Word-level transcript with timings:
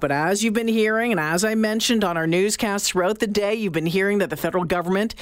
But 0.00 0.10
as 0.10 0.42
you've 0.42 0.54
been 0.54 0.66
hearing, 0.66 1.12
and 1.12 1.20
as 1.20 1.44
I 1.44 1.54
mentioned 1.54 2.02
on 2.02 2.16
our 2.16 2.26
newscast 2.26 2.84
throughout 2.86 3.20
the 3.20 3.28
day, 3.28 3.54
you've 3.54 3.72
been 3.72 3.86
hearing 3.86 4.18
that 4.18 4.28
the 4.28 4.36
federal 4.36 4.64
government 4.64 5.14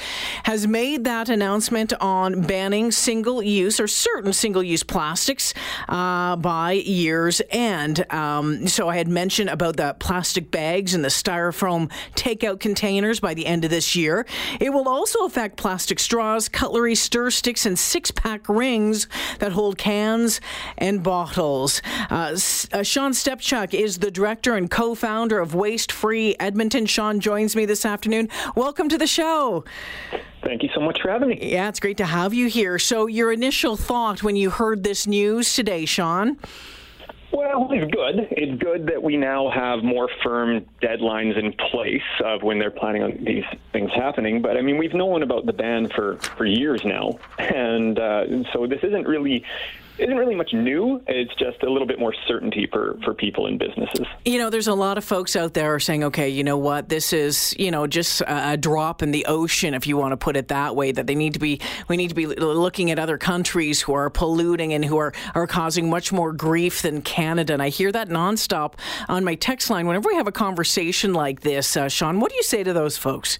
has 0.45 0.65
made 0.65 1.03
that 1.03 1.29
announcement 1.29 1.93
on 2.01 2.41
banning 2.41 2.89
single 2.89 3.43
use 3.43 3.79
or 3.79 3.87
certain 3.87 4.33
single 4.33 4.63
use 4.63 4.81
plastics 4.81 5.53
uh, 5.89 6.37
by 6.37 6.71
year's 6.71 7.39
end. 7.51 8.11
Um, 8.11 8.67
so 8.67 8.89
I 8.89 8.97
had 8.97 9.07
mentioned 9.07 9.51
about 9.51 9.77
the 9.77 9.95
plastic 9.99 10.49
bags 10.49 10.95
and 10.95 11.05
the 11.05 11.09
styrofoam 11.09 11.91
takeout 12.15 12.59
containers 12.59 13.19
by 13.19 13.35
the 13.35 13.45
end 13.45 13.65
of 13.65 13.69
this 13.69 13.95
year. 13.95 14.25
It 14.59 14.73
will 14.73 14.89
also 14.89 15.23
affect 15.25 15.55
plastic 15.55 15.99
straws, 15.99 16.49
cutlery, 16.49 16.95
stir 16.95 17.29
sticks, 17.29 17.67
and 17.67 17.77
six 17.77 18.09
pack 18.09 18.49
rings 18.49 19.07
that 19.37 19.51
hold 19.51 19.77
cans 19.77 20.41
and 20.79 21.03
bottles. 21.03 21.83
Uh, 22.09 22.35
uh, 22.73 22.81
Sean 22.81 23.11
Stepchuk 23.11 23.75
is 23.75 23.99
the 23.99 24.09
director 24.09 24.55
and 24.55 24.62
and 24.63 24.71
co 24.71 24.95
founder 24.95 25.39
of 25.39 25.53
Waste 25.53 25.91
Free 25.91 26.37
Edmonton. 26.39 26.85
Sean 26.85 27.19
joins 27.19 27.53
me 27.53 27.65
this 27.65 27.85
afternoon. 27.85 28.29
Welcome 28.55 28.87
to 28.87 28.97
the 28.97 29.07
show. 29.07 29.65
Thank 30.41 30.63
you 30.63 30.69
so 30.73 30.79
much 30.79 31.01
for 31.01 31.11
having 31.11 31.29
me. 31.29 31.51
Yeah, 31.51 31.67
it's 31.67 31.81
great 31.81 31.97
to 31.97 32.05
have 32.05 32.33
you 32.33 32.47
here. 32.47 32.79
So, 32.79 33.07
your 33.07 33.33
initial 33.33 33.75
thought 33.75 34.23
when 34.23 34.37
you 34.37 34.49
heard 34.49 34.83
this 34.83 35.05
news 35.05 35.53
today, 35.53 35.83
Sean? 35.83 36.37
Well, 37.33 37.67
it's 37.71 37.91
good. 37.91 38.27
It's 38.31 38.61
good 38.61 38.85
that 38.87 39.03
we 39.03 39.17
now 39.17 39.49
have 39.49 39.83
more 39.83 40.07
firm 40.23 40.65
deadlines 40.81 41.37
in 41.37 41.51
place 41.51 42.01
of 42.23 42.41
when 42.41 42.57
they're 42.57 42.71
planning 42.71 43.03
on 43.03 43.17
these 43.21 43.43
things 43.73 43.91
happening. 43.93 44.41
But 44.41 44.55
I 44.55 44.61
mean, 44.61 44.77
we've 44.77 44.93
known 44.93 45.23
about 45.23 45.45
the 45.45 45.53
ban 45.53 45.89
for, 45.89 46.17
for 46.19 46.45
years 46.45 46.85
now. 46.85 47.19
And 47.39 47.99
uh, 47.99 48.43
so 48.53 48.65
this 48.65 48.79
isn't 48.83 49.07
really 49.07 49.43
isn't 49.99 50.17
really 50.17 50.35
much 50.35 50.53
new. 50.53 51.01
It's 51.07 51.33
just 51.35 51.61
a 51.63 51.69
little 51.69 51.87
bit 51.87 51.99
more 51.99 52.13
certainty 52.27 52.67
for, 52.71 52.97
for 53.03 53.13
people 53.13 53.45
and 53.45 53.59
businesses. 53.59 54.07
You 54.25 54.39
know, 54.39 54.49
there's 54.49 54.67
a 54.67 54.73
lot 54.73 54.97
of 54.97 55.03
folks 55.03 55.35
out 55.35 55.53
there 55.53 55.79
saying, 55.79 56.03
okay, 56.05 56.29
you 56.29 56.43
know 56.43 56.57
what, 56.57 56.89
this 56.89 57.13
is, 57.13 57.55
you 57.59 57.71
know, 57.71 57.85
just 57.87 58.21
a 58.27 58.57
drop 58.57 59.03
in 59.03 59.11
the 59.11 59.25
ocean, 59.27 59.73
if 59.73 59.85
you 59.85 59.97
want 59.97 60.11
to 60.11 60.17
put 60.17 60.35
it 60.35 60.47
that 60.47 60.75
way, 60.75 60.91
that 60.91 61.07
they 61.07 61.15
need 61.15 61.33
to 61.33 61.39
be, 61.39 61.61
we 61.87 61.97
need 61.97 62.09
to 62.09 62.15
be 62.15 62.25
looking 62.25 62.91
at 62.91 62.97
other 62.97 63.17
countries 63.17 63.81
who 63.81 63.93
are 63.93 64.09
polluting 64.09 64.73
and 64.73 64.83
who 64.83 64.97
are, 64.97 65.13
are 65.35 65.47
causing 65.47 65.89
much 65.89 66.11
more 66.11 66.33
grief 66.33 66.81
than 66.81 67.01
Canada. 67.01 67.53
And 67.53 67.61
I 67.61 67.69
hear 67.69 67.91
that 67.91 68.09
nonstop 68.09 68.75
on 69.07 69.23
my 69.23 69.35
text 69.35 69.69
line. 69.69 69.85
Whenever 69.85 70.09
we 70.09 70.15
have 70.15 70.27
a 70.27 70.31
conversation 70.31 71.13
like 71.13 71.41
this, 71.41 71.77
uh, 71.77 71.87
Sean, 71.87 72.19
what 72.19 72.31
do 72.31 72.35
you 72.35 72.43
say 72.43 72.63
to 72.63 72.73
those 72.73 72.97
folks? 72.97 73.37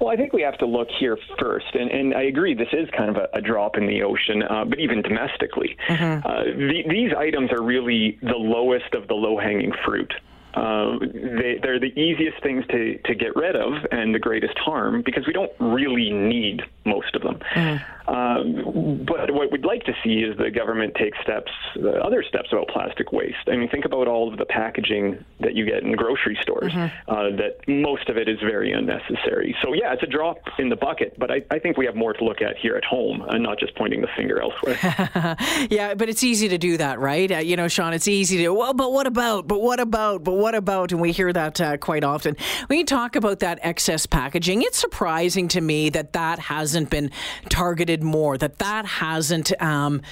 Well, 0.00 0.12
I 0.12 0.16
think 0.16 0.32
we 0.32 0.42
have 0.42 0.58
to 0.58 0.66
look 0.66 0.88
here 0.98 1.16
first, 1.38 1.74
and, 1.74 1.90
and 1.90 2.14
I 2.14 2.22
agree 2.22 2.54
this 2.54 2.72
is 2.72 2.88
kind 2.96 3.10
of 3.10 3.16
a, 3.16 3.28
a 3.34 3.40
drop 3.40 3.76
in 3.76 3.86
the 3.86 4.02
ocean, 4.02 4.42
uh, 4.42 4.64
but 4.64 4.78
even 4.80 5.02
domestically, 5.02 5.76
mm-hmm. 5.88 6.26
uh, 6.26 6.44
the, 6.44 6.82
these 6.88 7.12
items 7.16 7.52
are 7.52 7.62
really 7.62 8.18
the 8.20 8.36
lowest 8.36 8.92
of 8.94 9.08
the 9.08 9.14
low 9.14 9.38
hanging 9.38 9.72
fruit. 9.84 10.12
Uh, 10.54 10.98
they, 11.00 11.58
they're 11.62 11.80
the 11.80 11.92
easiest 11.98 12.42
things 12.42 12.64
to, 12.68 12.98
to 13.04 13.14
get 13.14 13.34
rid 13.34 13.56
of 13.56 13.72
and 13.90 14.14
the 14.14 14.18
greatest 14.18 14.56
harm 14.58 15.02
because 15.04 15.26
we 15.26 15.32
don't 15.32 15.52
really 15.58 16.10
need 16.10 16.62
most 16.84 17.14
of 17.14 17.22
them. 17.22 17.40
Mm. 17.54 17.84
Um, 18.06 19.04
but 19.06 19.32
what 19.32 19.50
we'd 19.50 19.64
like 19.64 19.84
to 19.84 19.94
see 20.04 20.18
is 20.18 20.36
the 20.36 20.50
government 20.50 20.94
take 20.94 21.14
steps, 21.22 21.50
uh, 21.82 21.88
other 21.88 22.22
steps 22.22 22.50
about 22.52 22.68
plastic 22.68 23.12
waste. 23.12 23.48
I 23.48 23.56
mean, 23.56 23.68
think 23.70 23.86
about 23.86 24.08
all 24.08 24.30
of 24.30 24.38
the 24.38 24.44
packaging 24.44 25.24
that 25.40 25.54
you 25.54 25.64
get 25.64 25.82
in 25.82 25.92
grocery 25.96 26.38
stores. 26.42 26.72
Mm-hmm. 26.72 27.10
Uh, 27.10 27.36
that 27.36 27.66
most 27.66 28.08
of 28.08 28.16
it 28.16 28.28
is 28.28 28.38
very 28.40 28.72
unnecessary. 28.72 29.56
So 29.62 29.72
yeah, 29.72 29.92
it's 29.94 30.02
a 30.02 30.06
drop 30.06 30.38
in 30.58 30.68
the 30.68 30.76
bucket, 30.76 31.18
but 31.18 31.30
I, 31.30 31.42
I 31.50 31.58
think 31.58 31.78
we 31.78 31.86
have 31.86 31.96
more 31.96 32.12
to 32.12 32.24
look 32.24 32.42
at 32.42 32.56
here 32.58 32.76
at 32.76 32.84
home 32.84 33.24
and 33.28 33.42
not 33.42 33.58
just 33.58 33.74
pointing 33.76 34.02
the 34.02 34.08
finger 34.16 34.40
elsewhere. 34.40 34.76
yeah, 35.70 35.94
but 35.94 36.08
it's 36.08 36.22
easy 36.22 36.48
to 36.48 36.58
do 36.58 36.76
that, 36.76 37.00
right? 37.00 37.30
Uh, 37.32 37.38
you 37.38 37.56
know, 37.56 37.68
Sean, 37.68 37.94
it's 37.94 38.08
easy 38.08 38.38
to. 38.38 38.50
Well, 38.50 38.74
but 38.74 38.92
what 38.92 39.06
about? 39.06 39.48
But 39.48 39.62
what 39.62 39.80
about? 39.80 40.24
But 40.24 40.34
what 40.34 40.43
about? 40.52 40.92
And 40.92 41.00
we 41.00 41.12
hear 41.12 41.32
that 41.32 41.58
uh, 41.60 41.78
quite 41.78 42.04
often. 42.04 42.36
When 42.66 42.78
you 42.78 42.84
talk 42.84 43.16
about 43.16 43.38
that 43.38 43.60
excess 43.62 44.04
packaging, 44.04 44.60
it's 44.60 44.78
surprising 44.78 45.48
to 45.48 45.62
me 45.62 45.88
that 45.90 46.12
that 46.12 46.38
hasn't 46.38 46.90
been 46.90 47.10
targeted 47.48 48.02
more, 48.02 48.36
that 48.36 48.58
that 48.58 48.84
hasn't 48.84 49.52
um, 49.62 50.02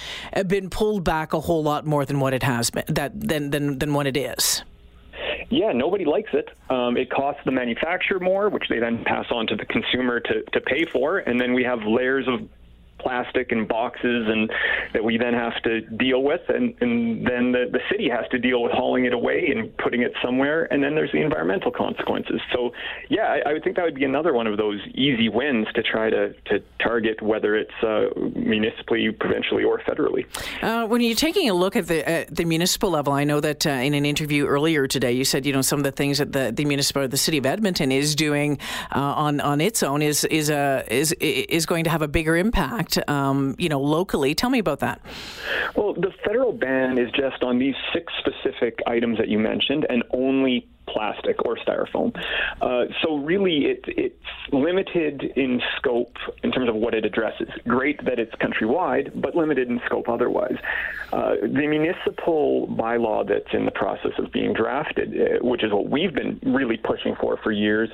been 0.47 0.71
pulled 0.71 1.05
back 1.05 1.35
a 1.35 1.41
whole 1.41 1.63
lot 1.63 1.85
more 1.85 2.07
than 2.07 2.21
what 2.21 2.33
it 2.33 2.43
has 2.43 2.71
been, 2.71 2.85
that 2.89 3.13
than 3.21 3.51
than 3.51 3.79
than 3.79 3.93
what 3.93 4.07
it 4.07 4.17
is. 4.17 4.63
Yeah, 5.51 5.73
nobody 5.73 6.07
likes 6.07 6.31
it. 6.33 6.49
Um, 6.71 6.97
it 6.97 7.11
costs 7.11 7.43
the 7.45 7.51
manufacturer 7.51 8.19
more, 8.19 8.49
which 8.49 8.65
they 8.71 8.79
then 8.79 9.05
pass 9.05 9.27
on 9.31 9.47
to 9.49 9.57
the 9.57 9.67
consumer 9.67 10.19
to, 10.19 10.43
to 10.53 10.61
pay 10.63 10.87
for, 10.87 11.19
and 11.19 11.39
then 11.39 11.53
we 11.53 11.63
have 11.65 11.81
layers 11.83 12.27
of 12.27 12.49
plastic 13.03 13.53
and 13.53 13.67
boxes 13.69 14.27
and 14.29 14.51
that 14.93 15.05
we 15.05 15.19
then 15.19 15.35
have 15.35 15.61
to 15.65 15.81
deal 15.81 16.23
with. 16.23 16.41
And, 16.49 16.75
and 16.81 17.27
then 17.27 17.53
the, 17.53 17.67
the 17.71 17.81
city 17.91 18.09
has 18.09 18.29
to 18.31 18.39
deal 18.39 18.63
with 18.63 18.73
hauling 18.73 19.05
it 19.05 19.13
away 19.13 19.53
and 19.55 19.77
putting 19.79 20.03
it 20.03 20.13
somewhere. 20.25 20.73
And 20.73 20.83
then 20.83 20.95
there's 20.95 21.13
the 21.13 21.23
environmental 21.23 21.71
consequences. 21.71 22.41
So 22.53 22.73
yeah 23.09 23.23
I, 23.25 23.51
I 23.51 23.53
would 23.53 23.65
think 23.65 23.77
that 23.77 23.85
would 23.85 23.95
be 23.95 24.05
another 24.05 24.33
one 24.33 24.47
of 24.47 24.57
those 24.57 24.81
easy 24.95 25.29
wins 25.29 25.67
to 25.75 25.83
try 25.83 26.11
to, 26.11 26.33
to 26.47 26.63
target 26.81 27.21
whether 27.23 27.57
it's 27.57 27.71
uh, 27.83 28.09
municipally 28.35 29.11
provincially 29.11 29.65
or 29.65 29.79
federally. 29.81 30.27
Uh, 30.63 30.87
when 30.87 31.01
you're 31.01 31.15
taking 31.15 31.49
a 31.49 31.55
look 31.55 31.77
at 31.77 31.87
the 31.87 32.09
at 32.09 32.35
the 32.35 32.45
municipal 32.45 32.91
level 32.91 33.13
I 33.13 33.25
know 33.25 33.41
that 33.41 33.67
uh, 33.67 33.71
in 33.71 33.95
an 33.95 34.05
interview 34.05 34.47
earlier 34.47 34.87
today 34.87 35.13
you 35.13 35.25
said 35.25 35.47
you 35.47 35.53
know 35.53 35.63
some 35.63 35.79
of 35.79 35.85
the 35.85 35.93
things 35.93 36.19
that 36.19 36.33
the, 36.33 36.53
the 36.53 36.65
municipal 36.65 37.07
the 37.09 37.17
city 37.17 37.39
of 37.39 37.47
Edmonton 37.47 37.93
is 37.93 38.15
doing 38.15 38.59
uh, 38.95 39.01
on 39.01 39.41
on 39.41 39.61
its 39.61 39.83
own 39.83 40.03
is 40.03 40.25
is 40.25 40.51
a 40.51 40.85
is 40.89 41.13
is 41.19 41.67
going 41.67 41.85
to 41.85 41.91
have 41.91 42.03
a 42.03 42.09
bigger 42.09 42.37
impact 42.37 42.92
um, 43.09 43.55
you 43.59 43.69
know, 43.69 43.81
locally. 43.81 44.35
Tell 44.35 44.51
me 44.51 44.59
about 44.59 44.81
that. 44.81 45.01
Well, 45.77 45.95
the 45.95 46.13
federal 46.25 46.53
ban 46.53 46.99
is 46.99 47.11
just 47.13 47.43
on 47.43 47.59
these 47.59 47.75
six 47.93 48.13
specific 48.19 48.79
items 48.87 49.19
that 49.19 49.29
you 49.29 49.39
mentioned, 49.39 49.87
and 49.89 50.03
only 50.11 50.69
plastic 50.87 51.45
or 51.45 51.57
styrofoam. 51.57 52.15
Uh, 52.61 52.93
so 53.03 53.17
really, 53.17 53.67
it, 53.67 53.85
it's 53.87 54.53
limited 54.53 55.23
in 55.37 55.63
scope 55.77 56.17
in 56.43 56.53
terms 56.53 56.69
of 56.69 56.75
what 56.75 56.95
it 56.95 57.05
addresses. 57.05 57.49
Great 57.67 58.05
that 58.05 58.19
it's 58.19 58.35
countrywide, 58.37 59.21
but 59.21 59.35
limited 59.35 59.69
in 59.69 59.81
scope 59.87 60.09
otherwise. 60.09 60.57
Uh, 61.13 61.37
the 61.41 61.67
municipal 61.67 62.67
bylaw 62.69 63.27
that's 63.27 63.53
in 63.53 63.65
the 63.65 63.71
process 63.71 64.13
of 64.19 64.33
being 64.33 64.53
drafted, 64.53 65.15
uh, 65.15 65.45
which 65.45 65.63
is 65.63 65.73
what 65.73 65.89
we've 65.89 66.15
been 66.15 66.39
really 66.43 66.77
pushing 66.77 67.15
for 67.17 67.37
for 67.39 67.53
years, 67.53 67.91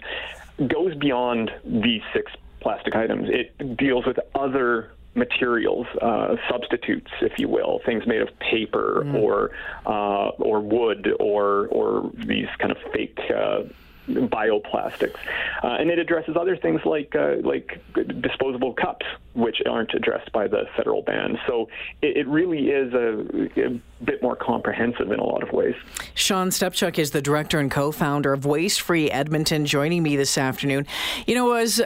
goes 0.67 0.95
beyond 0.97 1.51
these 1.65 2.03
six 2.13 2.33
plastic 2.69 2.95
items. 2.95 3.31
It 3.31 3.79
deals 3.79 4.05
with 4.05 4.19
other 4.35 4.91
materials, 5.15 5.87
uh, 6.03 6.37
substitutes, 6.51 7.11
if 7.23 7.39
you 7.39 7.49
will, 7.49 7.81
things 7.87 8.07
made 8.07 8.21
of 8.21 8.29
paper 8.41 9.05
mm. 9.07 9.15
or 9.23 9.53
uh, 9.87 10.29
or 10.49 10.61
wood 10.61 11.09
or 11.19 11.69
or 11.69 12.11
these 12.15 12.49
kind 12.59 12.71
of 12.71 12.77
fake. 12.93 13.19
Uh, 13.35 13.63
bioplastics, 14.09 15.17
uh, 15.63 15.69
and 15.69 15.91
it 15.91 15.99
addresses 15.99 16.37
other 16.37 16.57
things 16.57 16.81
like 16.85 17.15
uh, 17.15 17.37
like 17.43 17.81
disposable 18.21 18.75
cups, 18.75 19.07
which 19.35 19.63
aren't 19.69 19.95
addressed 19.95 20.33
by 20.33 20.47
the 20.49 20.65
federal 20.77 21.03
ban. 21.03 21.39
So 21.47 21.69
it, 22.03 22.19
it 22.19 22.29
really 22.29 22.71
is 22.71 22.93
a, 22.95 23.67
a, 23.67 23.81
bit 24.05 24.23
more 24.23 24.37
comprehensive 24.37 25.11
in 25.11 25.19
a 25.19 25.25
lot 25.25 25.43
of 25.43 25.53
ways. 25.53 25.75
Sean 26.15 26.51
Stepchuk 26.51 27.01
is 27.01 27.11
the 27.11 27.21
director 27.21 27.59
and 27.59 27.69
co-founder 27.69 28.33
of 28.33 28.47
Waste 28.47 28.81
Free 28.81 29.11
Edmonton, 29.11 29.67
joining 29.67 30.05
me 30.05 30.15
this 30.15 30.39
afternoon. 30.39 30.87
You 31.27 31.35
know, 31.35 31.53
I 31.53 31.63
was 31.63 31.81
uh, 31.81 31.85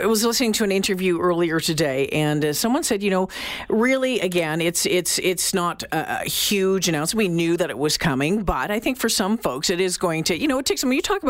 I 0.00 0.06
was 0.06 0.24
listening 0.24 0.52
to 0.54 0.64
an 0.64 0.72
interview 0.72 1.20
earlier 1.20 1.60
today, 1.60 2.08
and 2.08 2.44
uh, 2.44 2.52
someone 2.52 2.82
said, 2.82 3.02
you 3.02 3.10
know, 3.10 3.28
really, 3.68 4.20
again, 4.20 4.60
it's 4.60 4.86
it's 4.86 5.18
it's 5.20 5.54
not 5.54 5.84
a, 5.92 6.24
huge 6.24 6.88
announcement. 6.88 7.18
We 7.18 7.28
knew 7.28 7.56
that 7.56 7.70
it 7.70 7.78
was 7.78 7.96
coming, 7.96 8.42
but 8.42 8.70
I 8.70 8.80
think 8.80 8.98
for 8.98 9.08
some 9.08 9.38
folks, 9.38 9.70
it 9.70 9.80
is 9.80 9.96
going 9.96 10.24
to. 10.24 10.38
You 10.38 10.48
know, 10.48 10.58
it 10.58 10.66
takes. 10.66 10.84
When 10.84 10.92
you 10.92 11.02
talk 11.02 11.22
about 11.22 11.29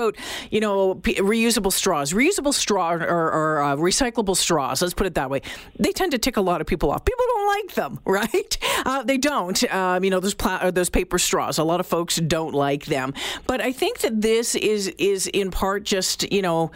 you 0.50 0.60
know 0.60 0.94
p- 0.96 1.16
reusable 1.16 1.72
straws, 1.72 2.12
reusable 2.12 2.54
straw 2.54 2.92
or, 2.92 3.30
or 3.30 3.62
uh, 3.62 3.76
recyclable 3.76 4.36
straws. 4.36 4.82
Let's 4.82 4.94
put 4.94 5.06
it 5.06 5.14
that 5.14 5.30
way. 5.30 5.42
They 5.78 5.92
tend 5.92 6.12
to 6.12 6.18
tick 6.18 6.36
a 6.36 6.40
lot 6.40 6.60
of 6.60 6.66
people 6.66 6.90
off. 6.90 7.04
People 7.04 7.24
don't 7.28 7.48
like 7.48 7.74
them, 7.74 8.00
right? 8.04 8.58
Uh, 8.84 9.02
they 9.02 9.18
don't. 9.18 9.62
Um, 9.72 10.04
you 10.04 10.10
know, 10.10 10.20
those 10.20 10.34
pla- 10.34 10.70
those 10.70 10.90
paper 10.90 11.18
straws. 11.18 11.58
A 11.58 11.64
lot 11.64 11.80
of 11.80 11.86
folks 11.86 12.16
don't 12.16 12.54
like 12.54 12.86
them. 12.86 13.14
But 13.46 13.60
I 13.60 13.72
think 13.72 13.98
that 14.00 14.20
this 14.20 14.54
is 14.54 14.88
is 14.98 15.26
in 15.26 15.50
part 15.50 15.84
just 15.84 16.30
you 16.32 16.42
know 16.42 16.70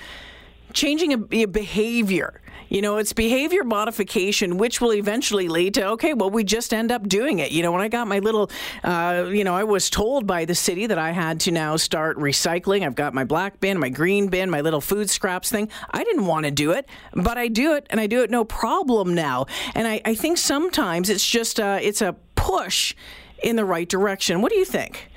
changing 0.72 1.12
a, 1.14 1.42
a 1.42 1.44
behavior 1.46 2.40
you 2.74 2.82
know, 2.82 2.96
it's 2.96 3.12
behavior 3.12 3.62
modification, 3.62 4.56
which 4.56 4.80
will 4.80 4.92
eventually 4.92 5.46
lead 5.46 5.74
to, 5.74 5.86
okay, 5.90 6.12
well, 6.12 6.28
we 6.28 6.42
just 6.42 6.74
end 6.74 6.90
up 6.90 7.06
doing 7.06 7.38
it. 7.38 7.52
You 7.52 7.62
know, 7.62 7.70
when 7.70 7.80
I 7.80 7.86
got 7.86 8.08
my 8.08 8.18
little, 8.18 8.50
uh, 8.82 9.30
you 9.32 9.44
know, 9.44 9.54
I 9.54 9.62
was 9.62 9.88
told 9.88 10.26
by 10.26 10.44
the 10.44 10.56
city 10.56 10.88
that 10.88 10.98
I 10.98 11.12
had 11.12 11.38
to 11.40 11.52
now 11.52 11.76
start 11.76 12.18
recycling. 12.18 12.84
I've 12.84 12.96
got 12.96 13.14
my 13.14 13.22
black 13.22 13.60
bin, 13.60 13.78
my 13.78 13.90
green 13.90 14.26
bin, 14.26 14.50
my 14.50 14.60
little 14.60 14.80
food 14.80 15.08
scraps 15.08 15.52
thing. 15.52 15.68
I 15.92 16.02
didn't 16.02 16.26
want 16.26 16.46
to 16.46 16.50
do 16.50 16.72
it, 16.72 16.88
but 17.12 17.38
I 17.38 17.46
do 17.46 17.74
it 17.74 17.86
and 17.90 18.00
I 18.00 18.08
do 18.08 18.22
it 18.22 18.30
no 18.30 18.44
problem 18.44 19.14
now. 19.14 19.46
And 19.76 19.86
I, 19.86 20.00
I 20.04 20.16
think 20.16 20.36
sometimes 20.36 21.10
it's 21.10 21.24
just, 21.24 21.60
uh, 21.60 21.78
it's 21.80 22.02
a 22.02 22.16
push 22.34 22.96
in 23.40 23.54
the 23.54 23.64
right 23.64 23.88
direction. 23.88 24.42
What 24.42 24.50
do 24.50 24.58
you 24.58 24.64
think? 24.64 25.10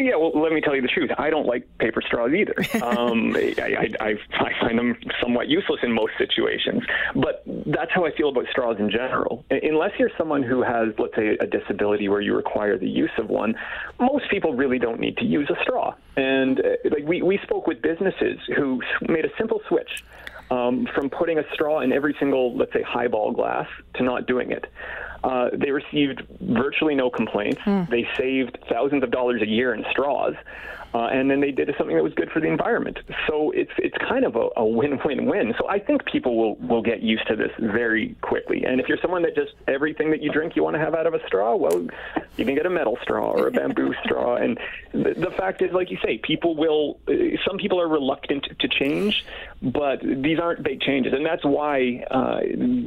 Yeah, 0.00 0.16
well, 0.16 0.32
let 0.34 0.50
me 0.50 0.62
tell 0.62 0.74
you 0.74 0.80
the 0.80 0.88
truth. 0.88 1.10
I 1.18 1.28
don't 1.28 1.46
like 1.46 1.68
paper 1.78 2.00
straws 2.00 2.32
either. 2.32 2.54
Um, 2.80 3.36
I, 3.36 3.90
I, 4.00 4.14
I, 4.32 4.52
find 4.60 4.78
them 4.78 4.96
somewhat 5.20 5.48
useless 5.48 5.80
in 5.82 5.92
most 5.92 6.12
situations. 6.18 6.82
But 7.14 7.42
that's 7.46 7.92
how 7.92 8.04
I 8.04 8.10
feel 8.16 8.30
about 8.30 8.46
straws 8.50 8.78
in 8.78 8.90
general. 8.90 9.44
Unless 9.50 9.92
you're 9.98 10.10
someone 10.16 10.42
who 10.42 10.62
has, 10.62 10.88
let's 10.98 11.14
say, 11.14 11.36
a 11.38 11.46
disability 11.46 12.08
where 12.08 12.20
you 12.20 12.34
require 12.34 12.78
the 12.78 12.88
use 12.88 13.10
of 13.18 13.28
one, 13.28 13.54
most 14.00 14.30
people 14.30 14.54
really 14.54 14.78
don't 14.78 14.98
need 14.98 15.18
to 15.18 15.24
use 15.24 15.50
a 15.50 15.62
straw. 15.62 15.94
And 16.16 16.58
uh, 16.60 16.62
like 16.90 17.04
we, 17.04 17.22
we 17.22 17.38
spoke 17.42 17.66
with 17.66 17.82
businesses 17.82 18.38
who 18.56 18.80
made 19.08 19.24
a 19.24 19.30
simple 19.36 19.60
switch 19.68 20.04
um, 20.50 20.88
from 20.94 21.10
putting 21.10 21.38
a 21.38 21.44
straw 21.52 21.80
in 21.80 21.92
every 21.92 22.16
single, 22.18 22.56
let's 22.56 22.72
say, 22.72 22.82
highball 22.82 23.32
glass 23.32 23.68
to 23.94 24.02
not 24.02 24.26
doing 24.26 24.50
it. 24.52 24.64
Uh, 25.22 25.50
they 25.52 25.70
received 25.70 26.22
virtually 26.40 26.94
no 26.94 27.10
complaints. 27.10 27.60
Hmm. 27.62 27.82
They 27.90 28.08
saved 28.16 28.58
thousands 28.70 29.02
of 29.02 29.10
dollars 29.10 29.42
a 29.42 29.46
year 29.46 29.74
in 29.74 29.84
straws. 29.90 30.34
Uh, 30.92 31.06
and 31.06 31.30
then 31.30 31.40
they 31.40 31.52
did 31.52 31.72
something 31.78 31.94
that 31.94 32.02
was 32.02 32.14
good 32.14 32.30
for 32.30 32.40
the 32.40 32.48
environment. 32.48 32.98
So 33.28 33.52
it's 33.52 33.70
it's 33.78 33.96
kind 33.98 34.24
of 34.24 34.34
a, 34.34 34.48
a 34.56 34.66
win-win-win. 34.66 35.54
So 35.58 35.68
I 35.68 35.78
think 35.78 36.04
people 36.04 36.36
will 36.36 36.56
will 36.56 36.82
get 36.82 37.00
used 37.00 37.26
to 37.28 37.36
this 37.36 37.52
very 37.58 38.16
quickly. 38.22 38.64
And 38.64 38.80
if 38.80 38.88
you're 38.88 38.98
someone 39.00 39.22
that 39.22 39.36
just 39.36 39.52
everything 39.68 40.10
that 40.10 40.20
you 40.20 40.32
drink 40.32 40.56
you 40.56 40.64
want 40.64 40.74
to 40.74 40.80
have 40.80 40.94
out 40.94 41.06
of 41.06 41.14
a 41.14 41.24
straw, 41.26 41.54
well, 41.54 41.86
you 42.36 42.44
can 42.44 42.56
get 42.56 42.66
a 42.66 42.70
metal 42.70 42.98
straw 43.02 43.30
or 43.30 43.46
a 43.46 43.50
bamboo 43.52 43.94
straw. 44.04 44.34
And 44.34 44.58
the, 44.92 45.14
the 45.14 45.30
fact 45.30 45.62
is, 45.62 45.72
like 45.72 45.90
you 45.90 45.98
say, 46.04 46.18
people 46.18 46.56
will. 46.56 46.98
Uh, 47.06 47.36
some 47.46 47.56
people 47.56 47.80
are 47.80 47.88
reluctant 47.88 48.48
to 48.58 48.68
change, 48.68 49.24
but 49.62 50.00
these 50.02 50.40
aren't 50.40 50.64
big 50.64 50.80
changes, 50.80 51.12
and 51.12 51.24
that's 51.24 51.44
why 51.44 52.04
uh, 52.10 52.40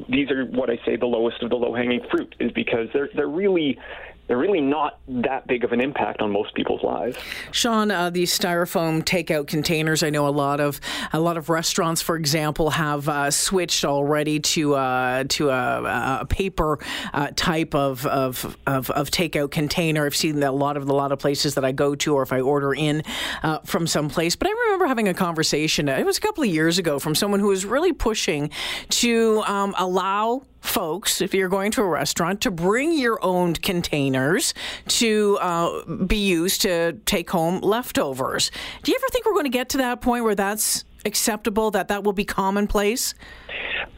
these 0.10 0.30
are 0.30 0.46
what 0.46 0.70
I 0.70 0.78
say 0.86 0.98
the 0.98 1.06
lowest 1.06 1.42
of 1.42 1.50
the 1.50 1.56
low-hanging 1.56 2.02
fruit 2.12 2.36
is 2.40 2.52
because 2.52 2.90
they're 2.92 3.10
they're 3.16 3.28
really 3.28 3.80
they're 4.28 4.38
really 4.38 4.62
not 4.62 5.00
that 5.08 5.48
big 5.48 5.64
of 5.64 5.74
an 5.74 5.82
impact 5.82 6.22
on 6.22 6.32
most 6.32 6.56
people's 6.56 6.82
lives. 6.82 7.18
Sean, 7.52 7.92
uh, 7.92 8.10
these 8.10 8.38
styrofoam 8.38 9.04
takeout 9.04 9.48
containers. 9.48 10.02
I 10.02 10.10
know 10.10 10.28
a 10.28 10.30
lot 10.30 10.60
of 10.60 10.80
a 11.12 11.20
lot 11.20 11.38
of 11.38 11.50
restaurants, 11.50 12.02
for 12.02 12.16
example, 12.16 12.70
have 12.70 13.10
uh, 13.10 13.32
switched 13.32 13.84
already 13.84 14.40
to 14.40 14.76
uh, 14.76 15.26
to 15.30 15.50
a, 15.50 16.20
a 16.22 16.26
paper 16.26 16.80
uh, 17.14 17.32
type 17.36 17.76
of, 17.76 18.06
of, 18.06 18.58
of 18.66 18.90
of 18.92 19.12
takeout 19.12 19.52
container. 19.52 20.06
I've 20.06 20.16
seen 20.16 20.40
that 20.40 20.52
a 20.52 20.52
lot 20.52 20.78
of 20.78 20.88
a 20.88 20.94
lot 20.94 21.12
of 21.12 21.20
places 21.20 21.56
that 21.56 21.66
I 21.66 21.74
go 21.74 21.94
to, 21.96 22.16
or 22.16 22.24
if 22.24 22.32
I 22.32 22.40
order 22.40 22.74
in 22.74 23.04
uh, 23.44 23.60
from 23.60 23.88
some 23.88 24.10
place. 24.10 24.36
But 24.36 24.48
I 24.48 24.52
remember 24.52 24.88
having 24.88 25.10
a 25.10 25.14
conversation. 25.14 25.90
It 25.90 26.06
was 26.06 26.18
a 26.18 26.22
couple 26.22 26.44
of 26.44 26.50
years 26.50 26.78
ago 26.78 26.98
from 26.98 27.14
someone 27.14 27.40
who 27.42 27.48
was 27.48 27.66
really 27.66 27.94
pushing 27.94 28.52
to 28.90 29.44
um, 29.46 29.76
allow 29.78 30.44
folks, 30.64 31.22
if 31.22 31.34
you're 31.34 31.50
going 31.50 31.72
to 31.72 31.82
a 31.82 31.88
restaurant, 31.88 32.42
to 32.42 32.50
bring 32.50 32.98
your 32.98 33.24
own 33.24 33.54
containers 33.54 34.54
to 34.88 35.38
uh, 35.42 35.86
be 36.06 36.18
used 36.18 36.62
to 36.62 36.94
take 37.06 37.30
home 37.30 37.60
leftovers. 37.60 38.50
Do 38.82 38.92
you 38.92 38.98
ever 38.98 39.08
think 39.12 39.26
we're 39.26 39.34
going 39.34 39.44
to 39.44 39.50
get 39.50 39.70
to 39.70 39.78
that 39.80 40.02
point 40.02 40.24
where 40.24 40.36
that's 40.36 40.86
acceptable, 41.06 41.72
that 41.72 41.90
that 41.90 42.04
will 42.04 42.14
be 42.14 42.24
commonplace? 42.24 43.14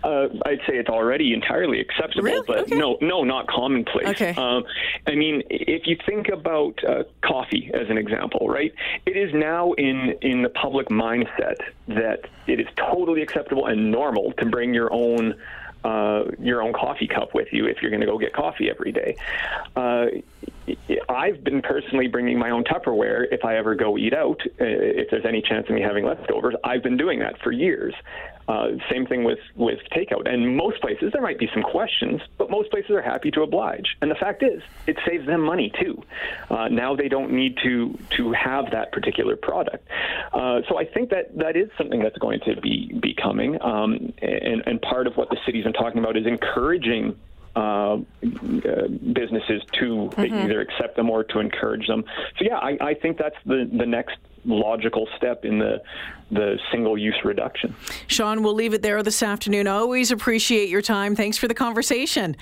Uh, 0.04 0.28
I'd 0.46 0.60
say 0.68 0.76
it's 0.78 0.90
already 0.90 1.34
entirely 1.34 1.80
acceptable, 1.80 2.24
really? 2.24 2.44
but 2.48 2.60
okay. 2.60 2.76
no, 2.76 2.98
no, 3.00 3.24
not 3.24 3.48
commonplace. 3.48 4.08
Okay. 4.08 4.34
Um, 4.36 4.64
I 5.08 5.16
mean, 5.16 5.44
if 5.50 5.88
you 5.88 5.98
think 6.06 6.30
about 6.30 6.84
uh, 6.84 7.04
coffee 7.24 7.72
as 7.74 7.90
an 7.90 7.98
example, 7.98 8.48
right? 8.48 8.74
It 9.06 9.18
is 9.18 9.34
now 9.34 9.74
in 9.74 10.16
in 10.22 10.42
the 10.42 10.50
public 10.50 10.90
mindset 10.90 11.58
that 11.88 12.26
it 12.48 12.60
is 12.60 12.68
totally 12.76 13.22
acceptable 13.22 13.66
and 13.68 13.92
normal 13.92 14.34
to 14.34 14.46
bring 14.46 14.74
your 14.74 14.92
own 14.94 15.36
uh, 15.86 16.32
your 16.40 16.64
own 16.64 16.74
coffee 16.74 17.08
cup 17.08 17.36
with 17.36 17.48
you 17.52 17.66
if 17.68 17.82
you're 17.82 17.92
going 17.92 18.02
to 18.02 18.08
go 18.08 18.18
get 18.18 18.34
coffee 18.34 18.70
every 18.70 18.92
day. 18.92 19.16
Uh, 19.76 20.08
I've 21.10 21.44
been 21.44 21.62
personally 21.62 22.08
bringing 22.08 22.40
my 22.40 22.50
own 22.50 22.64
Tupperware 22.64 23.26
if 23.32 23.46
I 23.46 23.58
ever 23.58 23.76
go 23.76 23.98
eat 23.98 24.14
out. 24.14 24.42
Uh, 24.60 24.66
if 24.66 25.10
there's 25.12 25.26
any 25.26 25.42
chance 25.42 25.68
of 25.70 25.76
me 25.76 25.82
having 25.82 26.06
leftovers, 26.06 26.56
I've 26.64 26.82
been 26.82 26.98
doing 26.98 27.20
that 27.20 27.40
for 27.42 27.52
years. 27.52 27.94
Uh, 28.48 28.70
same 28.92 29.08
thing 29.08 29.24
with 29.24 29.40
with 29.56 29.80
takeout. 29.92 30.32
And 30.32 30.56
most 30.56 30.80
places 30.82 31.12
there 31.14 31.22
might 31.22 31.40
be 31.40 31.50
some 31.54 31.64
questions, 31.64 32.22
but 32.38 32.50
most 32.50 32.70
places 32.70 32.92
are 32.92 33.02
happy 33.02 33.32
to 33.32 33.42
oblige. 33.42 33.98
And 34.02 34.12
the 34.12 34.16
fact 34.16 34.44
is, 34.44 34.62
it 34.86 34.98
saves 35.08 35.26
them 35.26 35.42
money 35.42 35.72
too. 35.80 36.04
Uh, 36.50 36.68
now 36.68 36.96
they 36.96 37.08
don't 37.08 37.32
need 37.32 37.58
to 37.64 37.98
to 38.18 38.32
have 38.34 38.72
that 38.72 38.92
particular 38.92 39.36
product. 39.36 39.88
Uh, 40.32 40.62
so 40.70 40.78
I 40.78 40.86
think 40.86 41.10
that 41.10 41.36
that 41.38 41.56
is 41.56 41.70
something 41.78 42.02
that's 42.02 42.18
going 42.18 42.40
to 42.42 42.60
be 42.62 42.94
be 43.00 43.16
coming. 43.16 43.60
Um, 43.62 44.14
and 44.22 44.64
and 44.66 44.82
part 44.82 45.08
of 45.08 45.18
what 45.18 45.30
the 45.30 45.38
city's 45.46 45.64
been 45.64 45.74
talking 45.74 46.00
about 46.00 46.16
is 46.16 46.28
encouraging 46.28 47.16
uh, 47.56 47.98
businesses 48.22 49.62
to 49.74 50.10
mm-hmm. 50.12 50.36
either 50.36 50.62
accept 50.62 50.96
them 50.96 51.10
or 51.10 51.24
to 51.24 51.40
encourage 51.40 51.88
them. 51.88 52.04
So 52.38 52.46
yeah, 52.46 52.58
I, 52.58 52.78
I 52.82 52.94
think 52.94 53.18
that's 53.18 53.38
the 53.46 53.70
the 53.72 53.86
next 53.86 54.18
logical 54.46 55.08
step 55.18 55.44
in 55.44 55.60
the 55.60 55.82
the 56.32 56.58
single 56.72 56.98
use 56.98 57.16
reduction. 57.24 57.76
Sean, 58.08 58.42
we'll 58.42 58.54
leave 58.54 58.74
it 58.74 58.82
there 58.82 59.02
this 59.04 59.22
afternoon. 59.22 59.68
always 59.68 60.12
appreciate 60.12 60.70
your 60.70 60.82
time. 60.82 61.16
Thanks 61.16 61.38
for 61.38 61.48
the 61.48 61.54
conversation. 61.54 62.36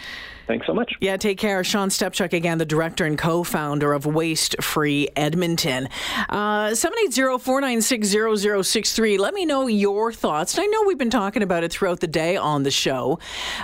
Thanks 0.47 0.67
so 0.67 0.73
much. 0.73 0.93
Yeah, 0.99 1.15
take 1.17 1.37
care. 1.37 1.63
Sean 1.63 1.89
Stepchuk, 1.89 2.33
again, 2.33 2.57
the 2.57 2.65
director 2.65 3.05
and 3.05 3.17
co 3.17 3.43
founder 3.43 3.93
of 3.93 4.05
Waste 4.05 4.61
Free 4.61 5.07
Edmonton. 5.15 5.87
Uh, 6.29 6.75
780 6.75 7.39
496 7.43 8.69
0063. 8.69 9.17
Let 9.17 9.33
me 9.33 9.45
know 9.45 9.67
your 9.67 10.11
thoughts. 10.11 10.57
I 10.57 10.65
know 10.65 10.83
we've 10.83 10.97
been 10.97 11.09
talking 11.09 11.43
about 11.43 11.63
it 11.63 11.71
throughout 11.71 12.01
the 12.01 12.07
day 12.07 12.35
on 12.35 12.63
the 12.63 12.71
show. 12.71 13.19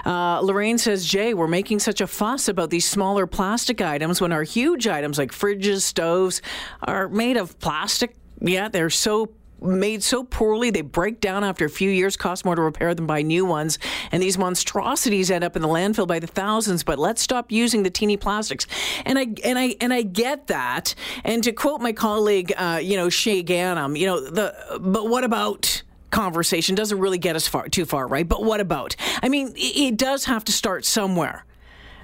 Uh, 0.05 0.39
Lorraine 0.41 0.77
says, 0.77 1.05
Jay, 1.05 1.33
we're 1.33 1.47
making 1.47 1.79
such 1.79 1.99
a 1.99 2.07
fuss 2.07 2.47
about 2.47 2.69
these 2.69 2.87
smaller 2.87 3.27
plastic 3.27 3.81
items 3.81 4.21
when 4.21 4.31
our 4.31 4.43
huge 4.43 4.87
items 4.87 5.17
like 5.17 5.31
fridges, 5.31 5.81
stoves 5.81 6.41
are 6.81 7.09
made 7.09 7.37
of 7.37 7.59
plastic 7.59 8.15
yeah, 8.41 8.69
they're 8.69 8.89
so 8.89 9.27
made 9.61 10.03
so 10.03 10.23
poorly 10.23 10.69
they 10.69 10.81
break 10.81 11.21
down 11.21 11.43
after 11.43 11.65
a 11.65 11.69
few 11.69 11.89
years 11.89 12.17
cost 12.17 12.45
more 12.45 12.55
to 12.55 12.61
repair 12.61 12.93
than 12.93 13.05
buy 13.05 13.21
new 13.21 13.45
ones. 13.45 13.79
And 14.11 14.21
these 14.21 14.37
monstrosities 14.37 15.31
end 15.31 15.43
up 15.43 15.55
in 15.55 15.61
the 15.61 15.67
landfill 15.67 16.07
by 16.07 16.19
the 16.19 16.27
thousands. 16.27 16.83
But 16.83 16.99
let's 16.99 17.21
stop 17.21 17.51
using 17.51 17.83
the 17.83 17.89
teeny 17.89 18.17
plastics. 18.17 18.67
And 19.05 19.17
i 19.17 19.27
and 19.43 19.57
i 19.59 19.75
and 19.81 19.93
i 19.93 20.01
get 20.01 20.47
that. 20.47 20.95
And 21.23 21.43
to 21.43 21.51
quote 21.51 21.81
my 21.81 21.93
colleague 21.93 22.53
uh, 22.57 22.79
you 22.81 22.97
know 22.97 23.07
Shaye 23.07 23.43
Ganam, 23.43 23.97
you 23.97 24.05
know 24.05 24.19
the 24.19 24.79
but 24.79 25.09
what 25.09 25.23
about 25.23 25.83
conversation? 26.11 26.75
Doesn't 26.75 26.99
really 26.99 27.19
get 27.19 27.35
us 27.35 27.47
far 27.47 27.67
too 27.69 27.85
far 27.85 28.07
right? 28.07 28.27
But 28.27 28.43
what 28.43 28.59
about? 28.59 28.95
I 29.21 29.29
mean 29.29 29.53
it 29.55 29.97
does 29.97 30.25
have 30.25 30.43
to 30.45 30.51
start 30.51 30.85
somewhere 30.85 31.45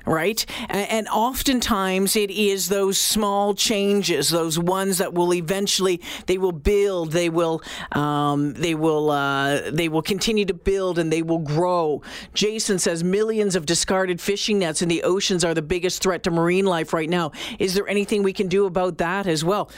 right? 0.05 0.45
And 0.69 1.07
oftentimes 1.09 2.15
it 2.15 2.31
is 2.31 2.69
those 2.69 2.99
small 2.99 3.53
changes, 3.53 4.29
those 4.29 4.57
ones 4.57 4.97
that 4.99 5.13
will 5.13 5.33
eventually 5.33 6.01
they 6.27 6.37
will 6.37 6.51
build, 6.51 7.11
they 7.11 7.29
will 7.29 7.61
um, 7.91 8.53
they 8.53 8.75
will 8.75 9.11
uh, 9.11 9.71
they 9.71 9.89
will 9.89 10.01
continue 10.01 10.45
to 10.45 10.53
build 10.53 10.99
and 10.99 11.11
they 11.11 11.21
will 11.21 11.39
grow. 11.39 12.01
Jason 12.33 12.79
says 12.79 13.03
millions 13.03 13.55
of 13.55 13.65
discarded 13.65 14.21
fishing 14.21 14.59
nets 14.59 14.81
in 14.81 14.89
the 14.89 15.03
oceans 15.03 15.43
are 15.43 15.53
the 15.53 15.61
biggest 15.61 16.01
threat 16.01 16.23
to 16.23 16.31
marine 16.31 16.65
life 16.65 16.93
right 16.93 17.09
now. 17.09 17.31
Is 17.59 17.73
there 17.73 17.87
anything 17.87 18.23
we 18.23 18.33
can 18.33 18.47
do 18.47 18.65
about 18.65 18.97
that 18.97 19.27
as 19.27 19.43
well? 19.43 19.69